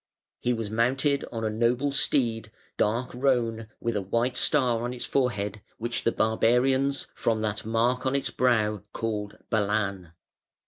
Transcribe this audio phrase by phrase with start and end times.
[0.39, 5.05] He was mounted on a noble steed, dark roan, with a white star on its
[5.05, 10.13] forehead, which the barbarians, from that mark on its brow, called "Balan".